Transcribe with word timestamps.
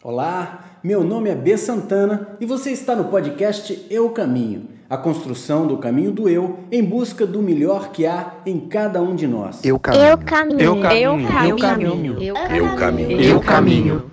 Olá, 0.00 0.78
meu 0.80 1.02
nome 1.02 1.28
é 1.28 1.34
B 1.34 1.58
Santana 1.58 2.36
e 2.40 2.46
você 2.46 2.70
está 2.70 2.94
no 2.94 3.06
podcast 3.06 3.84
Eu 3.90 4.10
Caminho, 4.10 4.68
a 4.88 4.96
construção 4.96 5.66
do 5.66 5.76
caminho 5.76 6.12
do 6.12 6.28
eu 6.28 6.60
em 6.70 6.84
busca 6.84 7.26
do 7.26 7.42
melhor 7.42 7.90
que 7.90 8.06
há 8.06 8.34
em 8.46 8.60
cada 8.60 9.02
um 9.02 9.16
de 9.16 9.26
nós. 9.26 9.64
Eu 9.64 9.76
caminho. 9.76 10.04
Eu 10.04 10.18
caminho. 10.18 10.60
Eu 10.60 10.80
caminho. 10.80 11.48
Eu 11.48 11.56
caminho. 11.56 12.22
Eu 12.22 12.36
Eu 12.36 12.76
caminho. 12.76 13.20
Eu 13.20 13.40
caminho. 13.40 14.10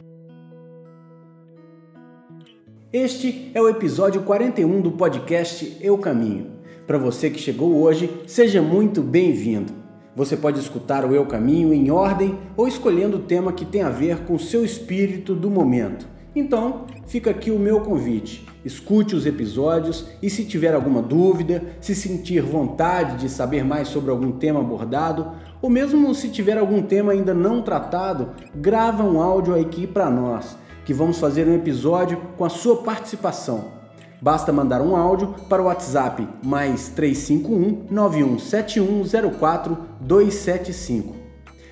Este 2.91 3.51
é 3.53 3.61
o 3.61 3.69
episódio 3.69 4.23
41 4.23 4.81
do 4.81 4.91
podcast 4.93 5.77
Eu 5.79 5.99
Caminho. 5.99 6.47
Para 6.87 6.97
você 6.97 7.29
que 7.29 7.37
chegou 7.37 7.75
hoje, 7.79 8.23
seja 8.25 8.59
muito 8.59 9.03
bem-vindo. 9.03 9.84
Você 10.15 10.37
pode 10.37 10.61
escutar 10.61 11.03
o 11.03 11.13
Eu 11.13 11.25
Caminho 11.25 11.73
em 11.73 11.91
ordem 11.91 12.39
ou 12.55 12.69
escolhendo 12.69 13.17
o 13.17 13.23
tema 13.23 13.51
que 13.51 13.65
tem 13.65 13.81
a 13.81 13.89
ver 13.89 14.19
com 14.19 14.35
o 14.35 14.39
seu 14.39 14.63
espírito 14.63 15.35
do 15.35 15.49
momento. 15.49 16.07
Então, 16.33 16.85
fica 17.05 17.31
aqui 17.31 17.51
o 17.51 17.59
meu 17.59 17.81
convite. 17.81 18.45
Escute 18.63 19.13
os 19.13 19.25
episódios 19.25 20.07
e 20.21 20.29
se 20.29 20.45
tiver 20.45 20.73
alguma 20.73 21.01
dúvida, 21.01 21.61
se 21.81 21.93
sentir 21.93 22.41
vontade 22.41 23.17
de 23.17 23.29
saber 23.29 23.65
mais 23.65 23.89
sobre 23.89 24.09
algum 24.09 24.31
tema 24.31 24.61
abordado, 24.61 25.33
ou 25.61 25.69
mesmo 25.69 26.15
se 26.15 26.29
tiver 26.29 26.57
algum 26.57 26.81
tema 26.81 27.11
ainda 27.11 27.33
não 27.33 27.61
tratado, 27.61 28.31
grava 28.55 29.03
um 29.03 29.21
áudio 29.21 29.53
aqui 29.59 29.85
para 29.85 30.09
nós, 30.09 30.57
que 30.85 30.93
vamos 30.93 31.19
fazer 31.19 31.45
um 31.45 31.55
episódio 31.55 32.21
com 32.37 32.45
a 32.45 32.49
sua 32.49 32.77
participação. 32.77 33.84
Basta 34.25 34.51
mandar 34.51 34.81
um 34.81 34.95
áudio 34.95 35.35
para 35.47 35.61
o 35.61 35.65
WhatsApp 35.65 36.27
mais 36.41 36.89
351 36.89 37.85
9171 37.91 39.03
04275. 39.37 41.13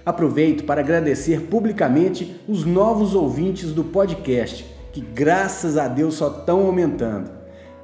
Aproveito 0.05 0.63
para 0.63 0.81
agradecer 0.81 1.47
publicamente 1.47 2.39
os 2.47 2.63
novos 2.63 3.15
ouvintes 3.15 3.71
do 3.71 3.83
podcast, 3.83 4.71
que 4.91 5.01
graças 5.01 5.79
a 5.79 5.87
Deus 5.87 6.13
só 6.13 6.27
estão 6.27 6.63
aumentando. 6.67 7.31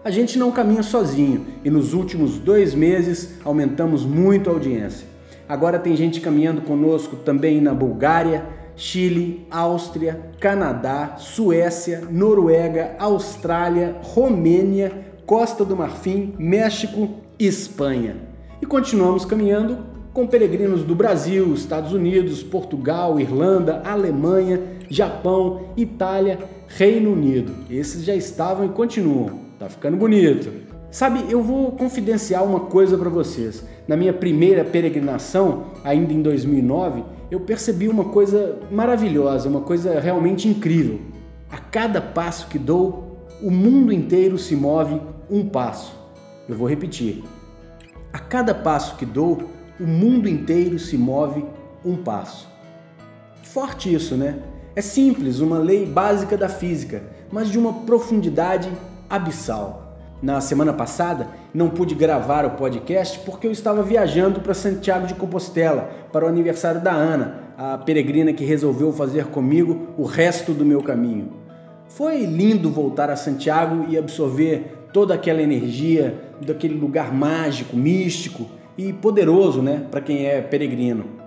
A 0.06 0.12
gente 0.12 0.38
não 0.38 0.52
caminha 0.52 0.84
sozinho 0.84 1.48
e 1.66 1.72
nos 1.72 1.96
últimos 1.96 2.38
dois 2.38 2.76
meses 2.76 3.40
aumentamos 3.44 4.06
muito 4.06 4.52
a 4.52 4.54
audiência. 4.54 5.08
Agora 5.48 5.80
tem 5.80 5.96
gente 5.96 6.22
caminhando 6.22 6.62
conosco 6.62 7.16
também 7.16 7.60
na 7.60 7.74
Bulgária, 7.74 8.46
Chile, 8.80 9.46
Áustria, 9.52 10.32
Canadá, 10.40 11.16
Suécia, 11.18 12.02
Noruega, 12.10 12.96
Austrália, 12.98 13.98
Romênia, 14.02 15.06
Costa 15.26 15.66
do 15.66 15.76
Marfim, 15.76 16.34
México 16.40 17.10
Espanha. 17.38 18.16
E 18.62 18.66
continuamos 18.66 19.26
caminhando 19.26 19.80
com 20.14 20.26
peregrinos 20.26 20.86
do 20.86 20.96
Brasil, 20.96 21.54
Estados 21.54 21.92
Unidos, 21.92 22.42
Portugal, 22.42 23.20
Irlanda, 23.20 23.82
Alemanha, 23.84 24.62
Japão, 24.90 25.74
Itália, 25.76 26.40
Reino 26.70 27.12
Unido. 27.12 27.54
Esses 27.70 28.06
já 28.06 28.16
estavam 28.16 28.66
e 28.66 28.70
continuam. 28.70 29.42
Tá 29.60 29.68
ficando 29.68 29.98
bonito. 29.98 30.50
Sabe, 30.90 31.26
eu 31.30 31.44
vou 31.44 31.74
confidenciar 31.74 32.46
uma 32.46 32.62
coisa 32.62 32.98
para 32.98 33.10
vocês. 33.10 33.62
Na 33.86 33.98
minha 33.98 34.14
primeira 34.14 34.64
peregrinação, 34.64 35.66
ainda 35.84 36.14
em 36.14 36.22
2009, 36.22 37.04
eu 37.32 37.40
percebi 37.40 37.88
uma 37.88 38.06
coisa 38.06 38.60
maravilhosa, 38.72 39.50
uma 39.50 39.62
coisa 39.62 40.00
realmente 40.00 40.48
incrível. 40.48 41.00
A 41.52 41.58
cada 41.58 42.02
passo 42.02 42.48
que 42.48 42.58
dou, 42.58 43.28
o 43.42 43.52
mundo 43.52 43.94
inteiro 43.94 44.38
se 44.38 44.56
move 44.56 45.00
um 45.30 45.48
passo. 45.48 45.96
Eu 46.48 46.56
vou 46.56 46.68
repetir. 46.68 47.24
A 48.12 48.20
cada 48.20 48.54
passo 48.56 48.96
que 48.96 49.06
dou, 49.06 49.50
o 49.80 49.86
mundo 49.86 50.28
inteiro 50.28 50.80
se 50.80 50.98
move 50.98 51.46
um 51.86 51.96
passo. 51.96 52.50
Forte 53.44 53.94
isso, 53.94 54.16
né? 54.16 54.40
É 54.76 54.82
simples, 54.82 55.40
uma 55.40 55.58
lei 55.58 55.86
básica 55.86 56.38
da 56.38 56.50
física, 56.50 57.04
mas 57.32 57.50
de 57.50 57.58
uma 57.58 57.74
profundidade 57.74 58.72
abissal. 59.10 59.89
Na 60.22 60.42
semana 60.42 60.74
passada, 60.74 61.30
não 61.54 61.70
pude 61.70 61.96
gravar 61.96 62.46
o 62.46 62.52
podcast 62.52 63.20
porque 63.20 63.48
eu 63.48 63.52
estava 63.52 63.82
viajando 63.82 64.42
para 64.42 64.54
Santiago 64.54 65.08
de 65.08 65.14
Compostela 65.14 65.90
para 66.12 66.26
o 66.26 66.28
aniversário 66.28 66.82
da 66.82 66.92
Ana, 66.92 67.44
a 67.58 67.78
peregrina 67.78 68.34
que 68.34 68.44
resolveu 68.44 68.92
fazer 68.92 69.28
comigo 69.28 69.88
o 69.98 70.04
resto 70.04 70.52
do 70.52 70.66
meu 70.66 70.82
caminho. 70.84 71.32
Foi 71.88 72.26
lindo 72.26 72.70
voltar 72.70 73.10
a 73.10 73.16
Santiago 73.16 73.86
e 73.88 73.98
absorver 73.98 74.90
toda 74.92 75.14
aquela 75.14 75.42
energia 75.42 76.20
daquele 76.46 76.76
lugar 76.76 77.14
mágico, 77.14 77.78
místico 77.78 78.46
e 78.78 78.92
poderoso, 78.92 79.62
né, 79.62 79.86
para 79.90 80.02
quem 80.02 80.26
é 80.26 80.42
peregrino. 80.42 81.19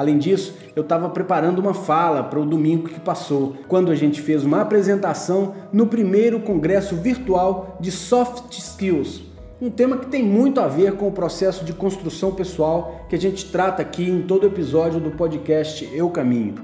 Além 0.00 0.16
disso, 0.16 0.54
eu 0.74 0.80
estava 0.80 1.10
preparando 1.10 1.58
uma 1.58 1.74
fala 1.74 2.22
para 2.22 2.40
o 2.40 2.46
domingo 2.46 2.88
que 2.88 2.98
passou, 2.98 3.56
quando 3.68 3.92
a 3.92 3.94
gente 3.94 4.22
fez 4.22 4.42
uma 4.42 4.62
apresentação 4.62 5.52
no 5.70 5.86
primeiro 5.86 6.40
congresso 6.40 6.96
virtual 6.96 7.76
de 7.78 7.90
Soft 7.92 8.56
Skills, 8.56 9.20
um 9.60 9.68
tema 9.68 9.98
que 9.98 10.06
tem 10.06 10.22
muito 10.22 10.58
a 10.58 10.66
ver 10.66 10.94
com 10.94 11.06
o 11.06 11.12
processo 11.12 11.66
de 11.66 11.74
construção 11.74 12.32
pessoal 12.32 13.04
que 13.10 13.14
a 13.14 13.18
gente 13.18 13.44
trata 13.52 13.82
aqui 13.82 14.08
em 14.08 14.22
todo 14.22 14.46
episódio 14.46 14.98
do 14.98 15.10
podcast 15.10 15.86
Eu 15.92 16.08
Caminho. 16.08 16.54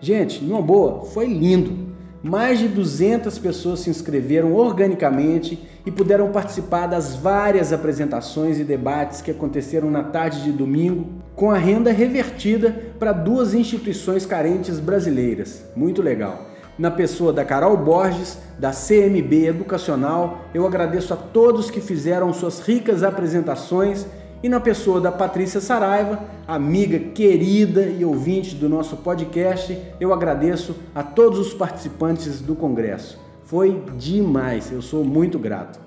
Gente, 0.00 0.42
numa 0.42 0.60
boa, 0.60 1.04
foi 1.04 1.28
lindo. 1.28 1.94
Mais 2.20 2.58
de 2.58 2.66
200 2.66 3.38
pessoas 3.38 3.78
se 3.78 3.90
inscreveram 3.90 4.54
organicamente 4.54 5.56
e 5.84 5.90
puderam 5.90 6.30
participar 6.30 6.86
das 6.86 7.14
várias 7.14 7.72
apresentações 7.72 8.58
e 8.58 8.64
debates 8.64 9.20
que 9.20 9.30
aconteceram 9.30 9.90
na 9.90 10.04
tarde 10.04 10.42
de 10.42 10.52
domingo, 10.52 11.06
com 11.34 11.50
a 11.50 11.58
renda 11.58 11.90
revertida 11.90 12.74
para 12.98 13.12
duas 13.12 13.54
instituições 13.54 14.24
carentes 14.24 14.78
brasileiras. 14.78 15.64
Muito 15.74 16.00
legal. 16.00 16.46
Na 16.78 16.90
pessoa 16.90 17.32
da 17.32 17.44
Carol 17.44 17.76
Borges, 17.76 18.38
da 18.58 18.70
CMB 18.70 19.46
Educacional, 19.46 20.46
eu 20.54 20.66
agradeço 20.66 21.12
a 21.12 21.16
todos 21.16 21.70
que 21.70 21.80
fizeram 21.80 22.32
suas 22.32 22.60
ricas 22.60 23.02
apresentações 23.02 24.06
e 24.42 24.48
na 24.48 24.58
pessoa 24.58 25.00
da 25.00 25.12
Patrícia 25.12 25.60
Saraiva, 25.60 26.18
amiga 26.48 26.98
querida 26.98 27.82
e 27.82 28.04
ouvinte 28.04 28.56
do 28.56 28.68
nosso 28.68 28.96
podcast, 28.96 29.78
eu 30.00 30.12
agradeço 30.12 30.74
a 30.92 31.02
todos 31.02 31.38
os 31.38 31.54
participantes 31.54 32.40
do 32.40 32.56
congresso. 32.56 33.20
Foi 33.52 33.84
demais, 33.98 34.72
eu 34.72 34.80
sou 34.80 35.04
muito 35.04 35.38
grato. 35.38 35.78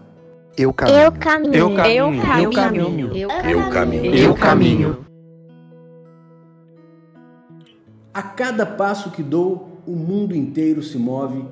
Eu 0.55 0.71
caminho. 0.71 0.99
Eu 0.99 1.11
caminho. 1.11 1.55
Eu 1.55 1.73
caminho. 1.73 2.21
Eu 2.35 2.41
Eu 2.43 2.51
caminho. 2.51 3.17
Eu 3.17 3.69
caminho. 3.71 4.15
Eu 4.15 4.35
caminho. 4.35 5.05
A 8.13 8.21
cada 8.21 8.67
passo 8.67 9.09
que 9.09 9.23
dou, 9.23 9.81
o 9.83 9.93
mundo 9.95 10.35
inteiro 10.35 10.83
se 10.83 10.99
move 10.99 11.43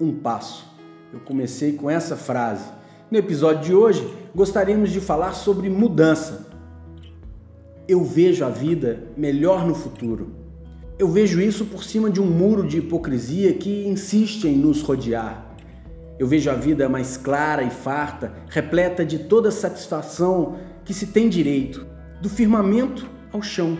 um 0.00 0.14
passo. 0.14 0.64
Eu 1.12 1.20
comecei 1.20 1.74
com 1.74 1.90
essa 1.90 2.16
frase. 2.16 2.64
No 3.10 3.18
episódio 3.18 3.62
de 3.62 3.74
hoje, 3.74 4.10
gostaríamos 4.34 4.90
de 4.90 5.00
falar 5.00 5.34
sobre 5.34 5.68
mudança. 5.68 6.46
Eu 7.86 8.02
vejo 8.02 8.42
a 8.42 8.48
vida 8.48 9.02
melhor 9.18 9.66
no 9.66 9.74
futuro. 9.74 10.41
Eu 10.98 11.08
vejo 11.08 11.40
isso 11.40 11.64
por 11.64 11.82
cima 11.82 12.10
de 12.10 12.20
um 12.20 12.26
muro 12.26 12.66
de 12.66 12.78
hipocrisia 12.78 13.54
que 13.54 13.86
insiste 13.86 14.46
em 14.46 14.56
nos 14.56 14.82
rodear. 14.82 15.56
Eu 16.18 16.26
vejo 16.26 16.50
a 16.50 16.54
vida 16.54 16.88
mais 16.88 17.16
clara 17.16 17.62
e 17.62 17.70
farta, 17.70 18.32
repleta 18.48 19.04
de 19.04 19.20
toda 19.20 19.48
a 19.48 19.52
satisfação 19.52 20.56
que 20.84 20.92
se 20.92 21.06
tem 21.06 21.28
direito, 21.28 21.86
do 22.20 22.28
firmamento 22.28 23.08
ao 23.32 23.42
chão. 23.42 23.78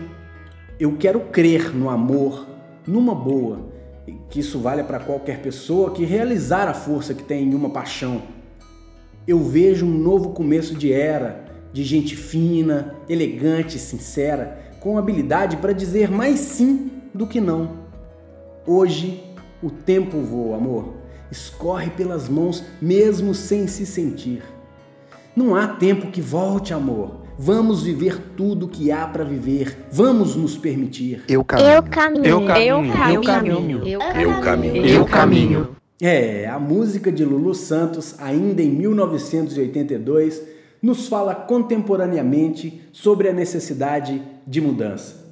Eu 0.79 0.97
quero 0.97 1.19
crer 1.19 1.73
no 1.73 1.89
amor, 1.89 2.47
numa 2.85 3.13
boa, 3.13 3.71
que 4.29 4.39
isso 4.39 4.59
valha 4.59 4.83
para 4.83 4.99
qualquer 4.99 5.41
pessoa 5.41 5.91
que 5.91 6.03
realizar 6.03 6.67
a 6.67 6.73
força 6.73 7.13
que 7.13 7.23
tem 7.23 7.43
em 7.43 7.53
uma 7.53 7.69
paixão. 7.69 8.23
Eu 9.25 9.39
vejo 9.39 9.85
um 9.85 9.97
novo 9.97 10.31
começo 10.31 10.75
de 10.75 10.91
era, 10.91 11.45
de 11.71 11.83
gente 11.83 12.15
fina, 12.15 12.95
elegante 13.07 13.77
sincera, 13.79 14.73
com 14.79 14.97
habilidade 14.97 15.57
para 15.57 15.71
dizer 15.71 16.11
mais 16.11 16.39
sim 16.39 17.02
do 17.13 17.27
que 17.27 17.39
não. 17.39 17.83
Hoje 18.65 19.23
o 19.61 19.69
tempo 19.69 20.19
voa, 20.19 20.57
amor, 20.57 20.93
escorre 21.31 21.89
pelas 21.91 22.27
mãos 22.27 22.63
mesmo 22.81 23.33
sem 23.33 23.67
se 23.67 23.85
sentir. 23.85 24.43
Não 25.35 25.55
há 25.55 25.67
tempo 25.67 26.11
que 26.11 26.21
volte, 26.21 26.73
amor. 26.73 27.23
Vamos 27.37 27.81
viver 27.81 28.19
tudo 28.37 28.67
que 28.67 28.91
há 28.91 29.07
para 29.07 29.23
viver. 29.23 29.75
Vamos 29.91 30.35
nos 30.35 30.55
permitir. 30.55 31.23
Eu 31.27 31.39
Eu 31.39 31.43
caminho. 31.43 31.73
caminho. 31.83 32.25
Eu 32.25 32.45
caminho. 32.45 32.93
Eu 33.07 33.21
caminho. 33.21 33.87
Eu 33.87 34.41
caminho. 34.41 34.85
Eu 34.85 35.05
caminho. 35.05 35.69
É, 35.99 36.47
a 36.47 36.59
música 36.59 37.11
de 37.11 37.23
Lulu 37.25 37.55
Santos, 37.55 38.15
ainda 38.19 38.61
em 38.61 38.69
1982, 38.69 40.43
nos 40.81 41.07
fala 41.07 41.33
contemporaneamente 41.33 42.81
sobre 42.91 43.29
a 43.29 43.33
necessidade 43.33 44.21
de 44.45 44.61
mudança. 44.61 45.22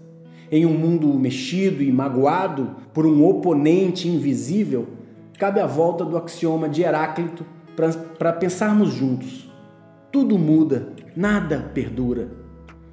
Em 0.52 0.66
um 0.66 0.78
mundo 0.78 1.08
mexido 1.14 1.82
e 1.82 1.90
magoado 1.94 2.76
por 2.94 3.06
um 3.06 3.26
oponente 3.26 4.10
invisível, 4.10 4.86
cabe 5.40 5.62
a 5.62 5.66
volta 5.66 6.04
do 6.04 6.18
axioma 6.18 6.68
de 6.68 6.82
Heráclito 6.82 7.46
para 8.20 8.34
pensarmos 8.34 8.92
juntos. 8.92 9.50
Tudo 10.12 10.38
muda, 10.38 10.92
nada 11.16 11.72
perdura. 11.74 12.32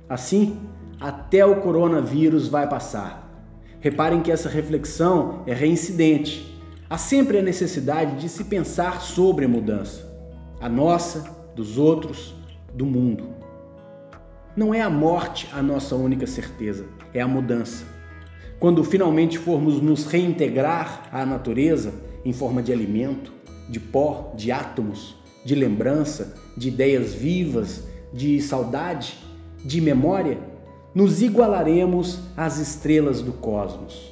Assim, 0.09 0.57
até 1.01 1.45
o 1.45 1.61
coronavírus 1.61 2.47
vai 2.47 2.69
passar. 2.69 3.29
Reparem 3.81 4.23
que 4.23 4.31
essa 4.31 4.49
reflexão 4.49 5.43
é 5.45 5.53
reincidente. 5.53 6.57
Há 6.89 6.97
sempre 6.97 7.39
a 7.39 7.43
necessidade 7.43 8.21
de 8.21 8.29
se 8.29 8.45
pensar 8.45 9.01
sobre 9.01 9.47
a 9.47 9.49
mudança, 9.49 10.09
a 10.61 10.69
nossa, 10.69 11.37
dos 11.57 11.77
outros, 11.77 12.35
do 12.73 12.87
mundo. 12.87 13.38
Não 14.59 14.75
é 14.75 14.81
a 14.81 14.91
morte 14.91 15.49
a 15.53 15.63
nossa 15.63 15.95
única 15.95 16.27
certeza, 16.27 16.85
é 17.15 17.21
a 17.21 17.29
mudança. 17.29 17.85
Quando 18.59 18.83
finalmente 18.83 19.39
formos 19.39 19.81
nos 19.81 20.05
reintegrar 20.07 21.09
à 21.13 21.25
natureza 21.25 21.95
em 22.25 22.33
forma 22.33 22.61
de 22.61 22.73
alimento, 22.73 23.33
de 23.69 23.79
pó, 23.79 24.33
de 24.37 24.51
átomos, 24.51 25.15
de 25.45 25.55
lembrança, 25.55 26.35
de 26.57 26.67
ideias 26.67 27.15
vivas, 27.15 27.85
de 28.13 28.43
saudade, 28.43 29.17
de 29.65 29.81
memória, 29.81 30.39
nos 30.93 31.23
igualaremos 31.23 32.19
às 32.37 32.59
estrelas 32.59 33.23
do 33.23 33.35
cosmos. 33.35 34.11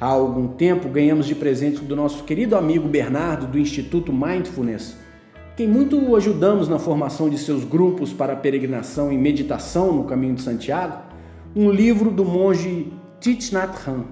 Há 0.00 0.06
algum 0.06 0.48
tempo 0.48 0.88
ganhamos 0.88 1.26
de 1.26 1.36
presente 1.36 1.78
do 1.78 1.94
nosso 1.94 2.24
querido 2.24 2.56
amigo 2.56 2.88
Bernardo 2.88 3.46
do 3.46 3.56
Instituto 3.56 4.12
Mindfulness, 4.12 4.96
quem 5.56 5.68
muito 5.68 6.16
ajudamos 6.16 6.68
na 6.68 6.78
formação 6.78 7.28
de 7.28 7.36
seus 7.36 7.62
grupos 7.62 8.12
para 8.12 8.34
peregrinação 8.34 9.12
e 9.12 9.18
meditação 9.18 9.92
no 9.92 10.04
caminho 10.04 10.34
de 10.34 10.42
Santiago, 10.42 11.02
um 11.54 11.70
livro 11.70 12.10
do 12.10 12.24
monge 12.24 12.90
Thich 13.20 13.52
Nhat 13.52 13.76
Hanh, 13.86 14.04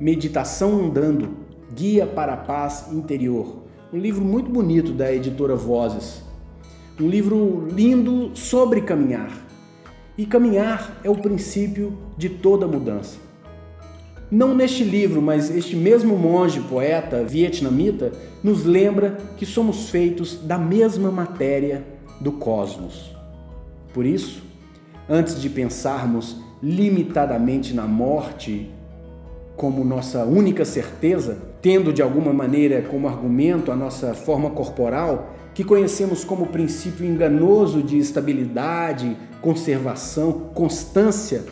Meditação 0.00 0.86
Andando, 0.86 1.30
Guia 1.74 2.06
para 2.06 2.34
a 2.34 2.36
Paz 2.36 2.92
Interior, 2.92 3.62
um 3.92 3.98
livro 3.98 4.24
muito 4.24 4.50
bonito 4.50 4.92
da 4.92 5.12
editora 5.12 5.54
Vozes. 5.54 6.22
Um 7.00 7.08
livro 7.08 7.66
lindo 7.70 8.30
sobre 8.34 8.80
caminhar. 8.80 9.30
E 10.16 10.24
caminhar 10.24 10.98
é 11.02 11.10
o 11.10 11.16
princípio 11.16 11.98
de 12.16 12.28
toda 12.28 12.66
mudança. 12.66 13.18
Não 14.32 14.54
neste 14.54 14.82
livro, 14.82 15.20
mas 15.20 15.54
este 15.54 15.76
mesmo 15.76 16.16
monge, 16.16 16.58
poeta 16.58 17.22
vietnamita, 17.22 18.12
nos 18.42 18.64
lembra 18.64 19.18
que 19.36 19.44
somos 19.44 19.90
feitos 19.90 20.38
da 20.42 20.56
mesma 20.56 21.10
matéria 21.10 21.84
do 22.18 22.32
cosmos. 22.32 23.14
Por 23.92 24.06
isso, 24.06 24.42
antes 25.06 25.38
de 25.38 25.50
pensarmos 25.50 26.38
limitadamente 26.62 27.74
na 27.74 27.86
morte 27.86 28.70
como 29.54 29.84
nossa 29.84 30.24
única 30.24 30.64
certeza, 30.64 31.36
tendo 31.60 31.92
de 31.92 32.00
alguma 32.00 32.32
maneira 32.32 32.80
como 32.80 33.06
argumento 33.06 33.70
a 33.70 33.76
nossa 33.76 34.14
forma 34.14 34.48
corporal, 34.48 35.34
que 35.52 35.62
conhecemos 35.62 36.24
como 36.24 36.46
princípio 36.46 37.04
enganoso 37.04 37.82
de 37.82 37.98
estabilidade, 37.98 39.14
conservação, 39.42 40.32
constância, 40.54 41.44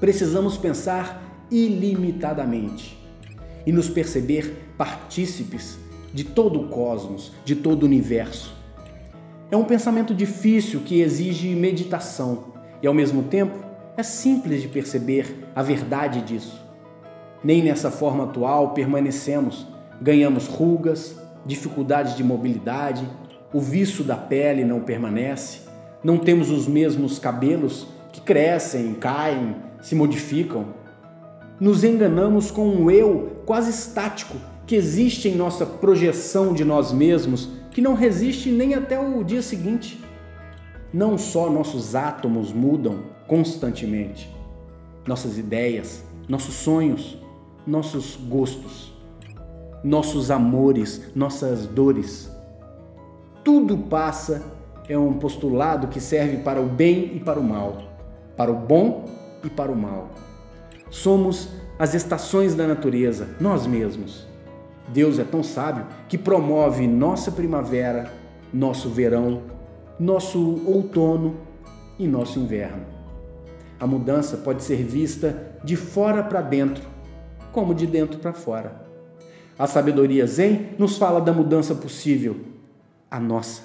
precisamos 0.00 0.56
pensar 0.56 1.22
ilimitadamente 1.52 2.98
e 3.66 3.70
nos 3.70 3.88
perceber 3.88 4.72
partícipes 4.76 5.78
de 6.12 6.24
todo 6.24 6.60
o 6.60 6.68
cosmos, 6.68 7.32
de 7.44 7.54
todo 7.54 7.82
o 7.82 7.86
universo. 7.86 8.54
É 9.50 9.56
um 9.56 9.64
pensamento 9.64 10.14
difícil 10.14 10.80
que 10.80 11.00
exige 11.00 11.54
meditação 11.54 12.52
e, 12.82 12.86
ao 12.86 12.94
mesmo 12.94 13.24
tempo, 13.24 13.58
é 13.96 14.02
simples 14.02 14.62
de 14.62 14.68
perceber 14.68 15.46
a 15.54 15.62
verdade 15.62 16.22
disso. 16.22 16.60
Nem 17.44 17.62
nessa 17.62 17.90
forma 17.90 18.24
atual 18.24 18.72
permanecemos, 18.72 19.66
ganhamos 20.00 20.46
rugas, 20.46 21.16
dificuldades 21.44 22.16
de 22.16 22.24
mobilidade, 22.24 23.06
o 23.52 23.60
viço 23.60 24.02
da 24.02 24.16
pele 24.16 24.64
não 24.64 24.80
permanece, 24.80 25.60
não 26.02 26.16
temos 26.16 26.50
os 26.50 26.66
mesmos 26.66 27.18
cabelos 27.18 27.86
que 28.10 28.20
crescem, 28.22 28.94
caem, 28.94 29.56
se 29.82 29.94
modificam 29.94 30.81
nos 31.62 31.84
enganamos 31.84 32.50
com 32.50 32.68
um 32.68 32.90
eu 32.90 33.36
quase 33.46 33.70
estático 33.70 34.36
que 34.66 34.74
existe 34.74 35.28
em 35.28 35.36
nossa 35.36 35.64
projeção 35.64 36.52
de 36.52 36.64
nós 36.64 36.90
mesmos, 36.90 37.50
que 37.70 37.80
não 37.80 37.94
resiste 37.94 38.50
nem 38.50 38.74
até 38.74 38.98
o 38.98 39.22
dia 39.22 39.40
seguinte. 39.40 40.02
Não 40.92 41.16
só 41.16 41.48
nossos 41.48 41.94
átomos 41.94 42.52
mudam 42.52 43.04
constantemente, 43.28 44.28
nossas 45.06 45.38
ideias, 45.38 46.02
nossos 46.28 46.52
sonhos, 46.52 47.16
nossos 47.64 48.16
gostos, 48.16 48.92
nossos 49.84 50.32
amores, 50.32 51.12
nossas 51.14 51.64
dores. 51.64 52.28
Tudo 53.44 53.78
passa 53.78 54.42
é 54.88 54.98
um 54.98 55.12
postulado 55.12 55.86
que 55.86 56.00
serve 56.00 56.38
para 56.38 56.60
o 56.60 56.66
bem 56.66 57.12
e 57.14 57.20
para 57.20 57.38
o 57.38 57.44
mal, 57.44 57.84
para 58.36 58.50
o 58.50 58.56
bom 58.56 59.04
e 59.44 59.48
para 59.48 59.70
o 59.70 59.76
mal. 59.76 60.10
Somos 60.92 61.48
as 61.78 61.94
estações 61.94 62.54
da 62.54 62.66
natureza, 62.66 63.30
nós 63.40 63.66
mesmos. 63.66 64.26
Deus 64.88 65.18
é 65.18 65.24
tão 65.24 65.42
sábio 65.42 65.86
que 66.06 66.18
promove 66.18 66.86
nossa 66.86 67.32
primavera, 67.32 68.12
nosso 68.52 68.90
verão, 68.90 69.42
nosso 69.98 70.62
outono 70.66 71.38
e 71.98 72.06
nosso 72.06 72.38
inverno. 72.38 72.84
A 73.80 73.86
mudança 73.86 74.36
pode 74.36 74.62
ser 74.62 74.84
vista 74.84 75.56
de 75.64 75.76
fora 75.76 76.22
para 76.22 76.42
dentro, 76.42 76.84
como 77.52 77.74
de 77.74 77.86
dentro 77.86 78.18
para 78.18 78.34
fora. 78.34 78.84
A 79.58 79.66
sabedoria 79.66 80.26
Zen 80.26 80.74
nos 80.78 80.98
fala 80.98 81.22
da 81.22 81.32
mudança 81.32 81.74
possível, 81.74 82.36
a 83.10 83.18
nossa. 83.18 83.62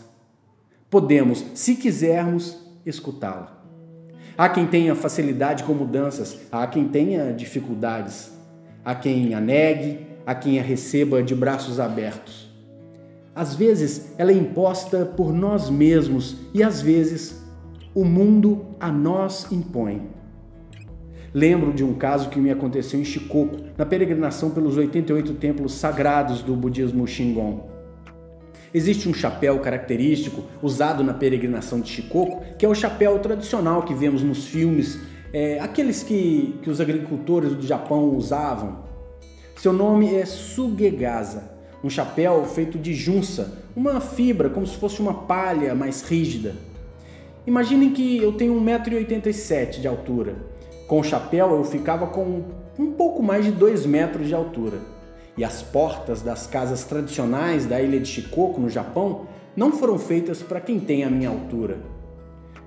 Podemos, 0.90 1.44
se 1.56 1.76
quisermos, 1.76 2.58
escutá-la. 2.86 3.57
Há 4.38 4.48
quem 4.48 4.68
tenha 4.68 4.94
facilidade 4.94 5.64
com 5.64 5.74
mudanças, 5.74 6.38
há 6.52 6.68
quem 6.68 6.88
tenha 6.88 7.34
dificuldades, 7.34 8.32
há 8.86 8.94
quem 8.94 9.34
a 9.34 9.42
negue, 9.42 10.06
há 10.28 10.36
quem 10.36 10.60
a 10.60 10.62
receba 10.62 11.24
de 11.24 11.34
braços 11.34 11.80
abertos. 11.80 12.48
Às 13.34 13.56
vezes 13.56 14.14
ela 14.16 14.32
é 14.32 14.36
imposta 14.36 15.06
por 15.06 15.34
nós 15.34 15.72
mesmos 15.72 16.36
e 16.54 16.62
às 16.62 16.80
vezes 16.80 17.44
o 17.96 18.06
mundo 18.06 18.64
a 18.80 18.92
nós 18.92 19.52
impõe. 19.52 20.04
Lembro 21.34 21.74
de 21.74 21.84
um 21.84 21.96
caso 21.96 22.30
que 22.30 22.40
me 22.40 22.52
aconteceu 22.52 23.00
em 23.00 23.06
Shikoku, 23.06 23.58
na 23.76 23.88
peregrinação 23.88 24.52
pelos 24.52 24.78
88 24.78 25.34
templos 25.34 25.74
sagrados 25.74 26.44
do 26.44 26.56
budismo 26.56 27.08
Shingon. 27.08 27.77
Existe 28.78 29.10
um 29.10 29.14
chapéu 29.14 29.58
característico 29.58 30.44
usado 30.62 31.04
na 31.04 31.12
peregrinação 31.12 31.82
de 31.82 31.90
Shikoku, 31.90 32.44
que 32.60 32.64
é 32.64 32.70
o 32.70 32.76
chapéu 32.76 33.18
tradicional 33.18 33.82
que 33.82 33.92
vemos 33.92 34.22
nos 34.22 34.46
filmes, 34.46 35.00
é, 35.34 35.60
aqueles 35.60 36.04
que, 36.04 36.60
que 36.62 36.70
os 36.70 36.80
agricultores 36.80 37.56
do 37.56 37.66
Japão 37.66 38.16
usavam. 38.16 38.84
Seu 39.56 39.74
nome 39.74 40.14
é 40.14 40.24
Sugegasa, 40.28 41.50
um 41.84 41.90
chapéu 41.90 42.46
feito 42.46 42.78
de 42.78 42.94
junça, 42.94 43.64
uma 43.76 44.00
fibra 44.00 44.48
como 44.48 44.68
se 44.68 44.78
fosse 44.78 45.00
uma 45.00 45.24
palha 45.26 45.74
mais 45.74 46.04
rígida. 46.04 46.54
Imaginem 47.48 47.90
que 47.90 48.20
eu 48.20 48.34
tenho 48.34 48.54
1,87m 48.62 49.80
de 49.80 49.88
altura. 49.88 50.36
Com 50.88 51.00
o 51.00 51.04
chapéu 51.04 51.50
eu 51.50 51.64
ficava 51.64 52.06
com 52.06 52.44
um 52.78 52.92
pouco 52.92 53.24
mais 53.24 53.44
de 53.44 53.52
2 53.52 53.88
metros 53.88 54.28
de 54.28 54.36
altura 54.36 54.97
e 55.38 55.44
as 55.44 55.62
portas 55.62 56.22
das 56.22 56.48
casas 56.48 56.84
tradicionais 56.84 57.66
da 57.66 57.80
ilha 57.80 58.00
de 58.00 58.08
Shikoku, 58.08 58.60
no 58.60 58.70
Japão, 58.70 59.28
não 59.56 59.72
foram 59.72 59.98
feitas 60.00 60.42
para 60.42 60.60
quem 60.60 60.80
tem 60.80 61.04
a 61.04 61.10
minha 61.10 61.30
altura. 61.30 61.78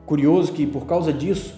Curioso 0.06 0.52
que, 0.52 0.66
por 0.66 0.86
causa 0.86 1.12
disso, 1.12 1.54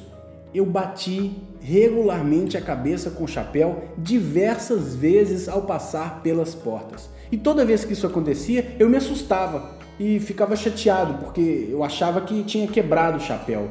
eu 0.55 0.67
bati 0.67 1.33
regularmente 1.61 2.57
a 2.57 2.61
cabeça 2.61 3.11
com 3.11 3.25
o 3.25 3.29
chapéu 3.29 3.85
diversas 3.97 4.95
vezes 4.95 5.49
ao 5.49 5.63
passar 5.63 6.23
pelas 6.23 6.55
portas. 6.55 7.09
E 7.31 7.37
toda 7.37 7.65
vez 7.65 7.85
que 7.85 7.93
isso 7.93 8.07
acontecia, 8.07 8.75
eu 8.79 8.91
me 8.91 8.97
assustava 8.97 9.71
e 9.99 10.19
ficava 10.19 10.57
chateado 10.57 11.15
porque 11.15 11.69
eu 11.71 11.83
achava 11.85 12.21
que 12.21 12.43
tinha 12.43 12.67
quebrado 12.67 13.19
o 13.19 13.21
chapéu. 13.21 13.71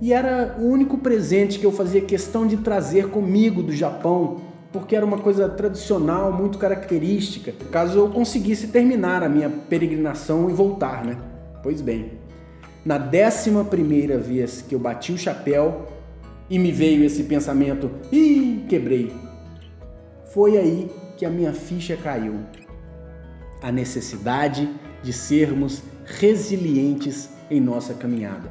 E 0.00 0.12
era 0.12 0.56
o 0.58 0.64
único 0.64 0.98
presente 0.98 1.58
que 1.58 1.66
eu 1.66 1.70
fazia 1.70 2.00
questão 2.00 2.46
de 2.46 2.56
trazer 2.56 3.10
comigo 3.10 3.62
do 3.62 3.72
Japão 3.72 4.40
porque 4.72 4.94
era 4.94 5.04
uma 5.04 5.18
coisa 5.18 5.48
tradicional, 5.48 6.32
muito 6.32 6.58
característica, 6.58 7.52
caso 7.70 7.98
eu 7.98 8.08
conseguisse 8.08 8.68
terminar 8.68 9.22
a 9.22 9.28
minha 9.28 9.50
peregrinação 9.50 10.48
e 10.48 10.52
voltar, 10.52 11.04
né? 11.04 11.16
Pois 11.62 11.80
bem, 11.80 12.12
na 12.84 12.96
décima 12.96 13.64
primeira 13.64 14.16
vez 14.16 14.62
que 14.62 14.74
eu 14.74 14.78
bati 14.78 15.12
o 15.12 15.18
chapéu 15.18 15.86
e 16.48 16.58
me 16.58 16.72
veio 16.72 17.04
esse 17.04 17.24
pensamento, 17.24 17.90
ih, 18.12 18.64
quebrei. 18.68 19.12
Foi 20.32 20.56
aí 20.56 20.90
que 21.16 21.26
a 21.26 21.30
minha 21.30 21.52
ficha 21.52 21.96
caiu. 21.96 22.40
A 23.62 23.70
necessidade 23.70 24.68
de 25.02 25.12
sermos 25.12 25.82
resilientes 26.04 27.30
em 27.50 27.60
nossa 27.60 27.94
caminhada. 27.94 28.50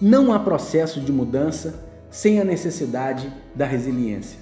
Não 0.00 0.32
há 0.32 0.38
processo 0.38 1.00
de 1.00 1.12
mudança 1.12 1.84
sem 2.10 2.40
a 2.40 2.44
necessidade 2.44 3.32
da 3.54 3.64
resiliência. 3.64 4.38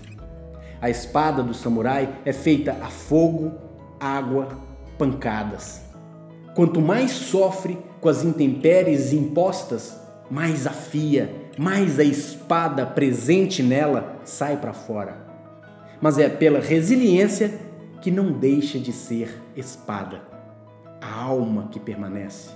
A 0.81 0.89
espada 0.89 1.43
do 1.43 1.53
samurai 1.53 2.21
é 2.25 2.33
feita 2.33 2.73
a 2.81 2.89
fogo, 2.89 3.53
água, 3.99 4.49
pancadas. 4.97 5.83
Quanto 6.55 6.81
mais 6.81 7.11
sofre 7.11 7.79
com 8.01 8.09
as 8.09 8.25
intempéries 8.25 9.13
impostas, 9.13 10.01
mais 10.31 10.67
afia, 10.67 11.51
mais 11.59 11.99
a 11.99 12.05
espada 12.05 12.87
presente 12.87 13.63
nela 13.63 14.21
sai 14.25 14.57
para 14.57 14.73
fora. 14.73 15.19
Mas 16.01 16.19
é 16.19 16.31
pela 16.31 16.61
resiliência 16.61 17.53
que 18.01 18.11
não 18.11 18.33
deixa 18.33 18.79
de 18.79 18.93
ser 18.93 19.43
espada, 19.55 20.23
a 20.99 21.23
alma 21.23 21.69
que 21.71 21.79
permanece. 21.79 22.51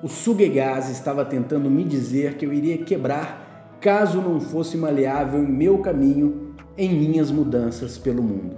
O 0.00 0.08
Sugegaz 0.08 0.88
estava 0.88 1.24
tentando 1.24 1.68
me 1.68 1.82
dizer 1.82 2.36
que 2.36 2.46
eu 2.46 2.52
iria 2.52 2.78
quebrar 2.78 3.76
caso 3.80 4.20
não 4.20 4.40
fosse 4.40 4.76
maleável 4.76 5.42
em 5.42 5.50
meu 5.50 5.78
caminho, 5.78 6.41
em 6.76 6.94
minhas 6.94 7.30
mudanças 7.30 7.98
pelo 7.98 8.22
mundo. 8.22 8.56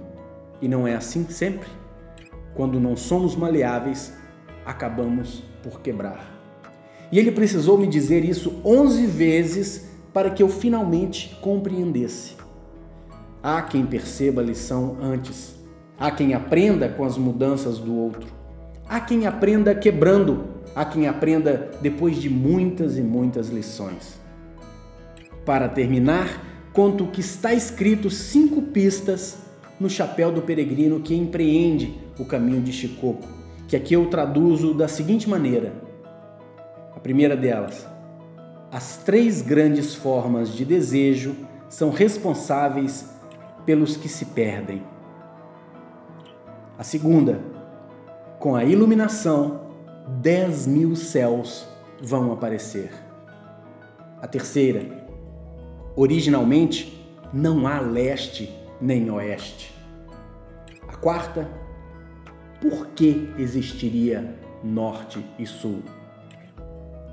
E 0.61 0.67
não 0.67 0.87
é 0.87 0.95
assim 0.95 1.25
sempre? 1.29 1.67
Quando 2.53 2.79
não 2.79 2.95
somos 2.95 3.35
maleáveis, 3.35 4.13
acabamos 4.65 5.43
por 5.61 5.81
quebrar. 5.81 6.33
E 7.11 7.19
ele 7.19 7.31
precisou 7.31 7.77
me 7.77 7.87
dizer 7.87 8.23
isso 8.25 8.61
onze 8.63 9.05
vezes 9.05 9.89
para 10.13 10.29
que 10.29 10.41
eu 10.41 10.49
finalmente 10.49 11.37
compreendesse. 11.41 12.35
Há 13.43 13.61
quem 13.61 13.85
perceba 13.85 14.41
a 14.41 14.43
lição 14.43 14.97
antes, 15.01 15.55
há 15.99 16.09
quem 16.09 16.33
aprenda 16.33 16.89
com 16.89 17.03
as 17.03 17.17
mudanças 17.17 17.77
do 17.77 17.95
outro, 17.95 18.27
há 18.87 18.99
quem 18.99 19.27
aprenda 19.27 19.75
quebrando, 19.75 20.45
há 20.73 20.83
quem 20.83 21.07
aprenda 21.07 21.69
depois 21.81 22.17
de 22.17 22.29
muitas 22.29 22.97
e 22.97 23.01
muitas 23.01 23.49
lições. 23.49 24.19
Para 25.45 25.69
terminar, 25.69 26.54
conto 26.75 27.05
o 27.05 27.07
que 27.07 27.21
está 27.21 27.53
escrito 27.53 28.09
cinco 28.09 28.61
pistas 28.61 29.37
no 29.79 29.89
chapéu 29.89 30.29
do 30.29 30.41
peregrino 30.41 30.99
que 30.99 31.15
empreende 31.15 31.97
o 32.19 32.25
caminho 32.25 32.61
de 32.61 32.73
Chicoco, 32.73 33.25
que 33.65 33.77
aqui 33.77 33.93
eu 33.93 34.07
traduzo 34.09 34.73
da 34.73 34.87
seguinte 34.89 35.29
maneira: 35.29 35.71
a 36.93 36.99
primeira 36.99 37.37
delas, 37.37 37.87
as 38.69 38.97
três 38.97 39.41
grandes 39.41 39.95
formas 39.95 40.53
de 40.53 40.65
desejo 40.65 41.33
são 41.69 41.91
responsáveis 41.91 43.09
pelos 43.65 43.95
que 43.95 44.09
se 44.09 44.25
perdem. 44.25 44.83
A 46.77 46.83
segunda, 46.83 47.39
com 48.37 48.53
a 48.53 48.65
iluminação, 48.65 49.61
dez 50.21 50.67
mil 50.67 50.93
céus 50.97 51.65
vão 52.01 52.33
aparecer. 52.33 52.91
A 54.21 54.27
terceira, 54.27 55.04
originalmente 55.95 57.07
não 57.31 57.65
há 57.65 57.79
leste 57.79 58.49
nem 58.81 59.09
oeste. 59.09 59.73
A 60.87 60.95
quarta, 60.95 61.49
por 62.61 62.87
que 62.87 63.29
existiria 63.37 64.35
norte 64.63 65.25
e 65.39 65.45
sul? 65.45 65.83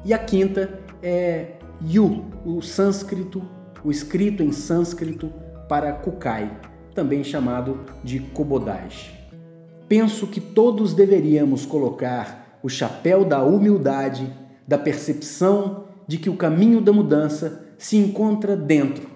E 0.04 0.12
a 0.12 0.18
quinta 0.18 0.80
é 1.02 1.52
Yu, 1.80 2.24
o 2.44 2.60
sânscrito, 2.60 3.42
o 3.84 3.90
escrito 3.90 4.42
em 4.42 4.52
sânscrito 4.52 5.32
para 5.68 5.92
Kukai, 5.92 6.60
também 6.94 7.22
chamado 7.22 7.80
de 8.02 8.18
Kobodai. 8.20 8.88
Penso 9.88 10.26
que 10.26 10.40
todos 10.40 10.94
deveríamos 10.94 11.66
colocar 11.66 12.58
o 12.62 12.68
chapéu 12.68 13.24
da 13.24 13.42
humildade, 13.42 14.32
da 14.66 14.78
percepção 14.78 15.84
de 16.06 16.18
que 16.18 16.30
o 16.30 16.36
caminho 16.36 16.80
da 16.80 16.92
mudança 16.92 17.61
se 17.82 17.96
encontra 17.96 18.54
dentro 18.54 19.08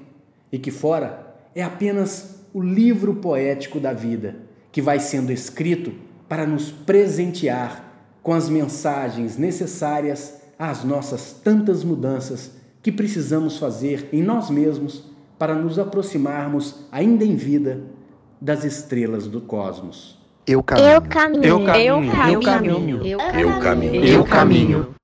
e 0.51 0.59
que 0.59 0.73
fora 0.73 1.37
é 1.55 1.63
apenas 1.63 2.41
o 2.53 2.61
livro 2.61 3.15
poético 3.15 3.79
da 3.79 3.93
vida 3.93 4.35
que 4.73 4.83
vai 4.83 4.99
sendo 4.99 5.31
escrito 5.31 5.93
para 6.29 6.45
nos 6.45 6.73
presentear 6.73 7.85
com 8.25 8.35
as 8.35 8.49
mensagens 8.49 9.39
necessárias 9.39 10.43
às 10.59 10.83
nossas 10.83 11.33
tantas 11.33 11.85
mudanças 11.85 12.57
que 12.83 12.91
precisamos 12.91 13.57
fazer 13.57 14.09
em 14.13 14.21
nós 14.21 14.51
mesmos 14.51 15.05
para 15.39 15.55
nos 15.55 15.79
aproximarmos, 15.79 16.87
ainda 16.91 17.25
em 17.25 17.37
vida, 17.37 17.85
das 18.41 18.65
estrelas 18.65 19.29
do 19.29 19.41
cosmos. 19.41 20.19
Eu 20.45 20.61
caminho. 20.61 20.89
Eu 20.89 21.03
caminho. 21.03 21.45
Eu 21.45 21.59
Eu 21.61 21.65
caminho. 21.65 22.43
caminho. 22.43 23.03
Eu 23.07 23.61
caminho. 23.61 24.05
Eu 24.05 24.25
caminho. 24.25 24.97